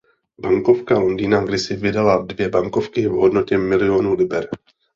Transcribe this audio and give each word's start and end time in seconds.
Banka 0.41 0.99
Londýna 0.99 1.43
kdysi 1.45 1.75
vydala 1.75 2.23
dvě 2.25 2.49
bankovky 2.49 3.07
v 3.07 3.11
hodnotě 3.11 3.57
milionu 3.57 4.13
liber. 4.13 4.47